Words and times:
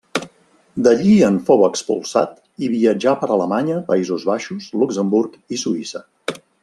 D'allí 0.85 1.11
en 1.25 1.35
fou 1.49 1.65
expulsat 1.67 2.33
i 2.67 2.69
viatjà 2.77 3.13
per 3.25 3.29
Alemanya, 3.35 3.77
Països 3.91 4.27
Baixos, 4.31 4.71
Luxemburg 4.85 5.37
i 5.59 5.61
Suïssa. 5.67 6.03